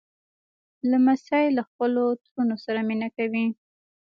لمسی 0.89 1.45
له 1.57 1.63
خپلو 1.69 2.05
ترونو 2.23 2.55
سره 2.65 2.79
مینه 2.87 3.07
کوي. 3.15 3.45